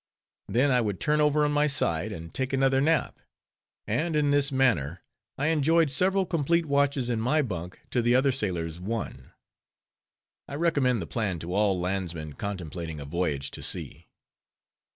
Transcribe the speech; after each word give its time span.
Then 0.47 0.71
I 0.71 0.81
would 0.81 0.99
turn 0.99 1.21
over 1.21 1.45
on 1.45 1.51
my 1.51 1.67
side, 1.67 2.11
and 2.11 2.33
take 2.33 2.53
another 2.53 2.81
nap; 2.81 3.19
and 3.85 4.15
in 4.15 4.31
this 4.31 4.51
manner 4.51 5.03
I 5.37 5.49
enjoyed 5.49 5.91
several 5.91 6.25
complete 6.25 6.65
watches 6.65 7.07
in 7.07 7.21
my 7.21 7.43
bunk 7.43 7.79
to 7.91 8.01
the 8.01 8.15
other 8.15 8.31
sailor's 8.31 8.79
one. 8.79 9.31
I 10.47 10.55
recommend 10.55 11.03
the 11.03 11.05
plan 11.05 11.37
to 11.41 11.53
all 11.53 11.79
landsmen 11.79 12.33
contemplating 12.33 12.99
a 12.99 13.05
voyage 13.05 13.51
to 13.51 13.61
sea. 13.61 14.07